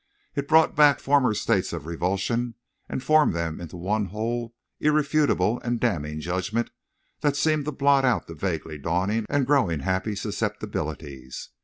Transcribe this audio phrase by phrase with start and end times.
[0.33, 2.55] It brought back former states of revulsion
[2.89, 6.71] and formed them in one whole irrefutable and damning judgment
[7.19, 11.49] that seemed to blot out the vaguely dawning and growing happy susceptibilities.